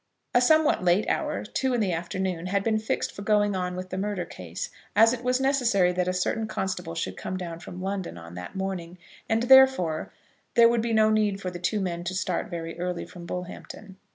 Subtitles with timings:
[0.33, 3.91] A somewhat late hour, two in the afternoon, had been fixed for going on with
[3.91, 7.83] the murder case, as it was necessary that a certain constable should come down from
[7.83, 8.97] London on that morning;
[9.29, 10.11] and, therefore,
[10.55, 13.97] there would be no need for the two men to start very early from Bullhampton.